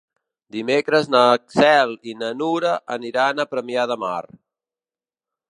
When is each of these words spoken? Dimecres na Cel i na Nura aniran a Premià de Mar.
Dimecres 0.53 1.09
na 1.15 1.21
Cel 1.55 1.93
i 2.13 2.15
na 2.23 2.31
Nura 2.39 2.73
aniran 2.97 3.45
a 3.45 3.47
Premià 3.53 3.87
de 3.95 4.01
Mar. 4.07 4.19